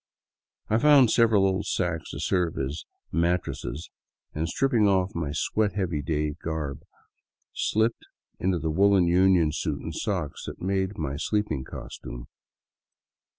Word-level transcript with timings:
I 0.67 0.79
found 0.79 1.11
several 1.11 1.45
old 1.45 1.67
sacks 1.67 2.09
to 2.09 2.19
serve 2.19 2.57
as" 2.57 2.85
mat 3.11 3.43
tress" 3.43 3.63
and, 4.33 4.49
stripping 4.49 4.87
off 4.87 5.13
my 5.13 5.29
sweat 5.31 5.73
heavy 5.73 6.01
day 6.01 6.33
garb, 6.41 6.81
slipped 7.53 8.07
into 8.39 8.57
the 8.57 8.71
woolen 8.71 9.05
union 9.05 9.51
suit 9.51 9.79
and 9.79 9.93
socks 9.93 10.45
that 10.47 10.59
made 10.59 10.93
up 10.93 10.97
my 10.97 11.17
sleeping 11.17 11.63
costume. 11.63 12.25